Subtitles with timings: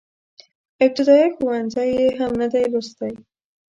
[0.85, 3.13] ابتدائيه ښوونځی يې هم نه دی لوستی.